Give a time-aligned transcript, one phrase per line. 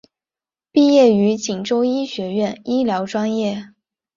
[0.71, 3.71] 毕业于锦州医学院医疗专业。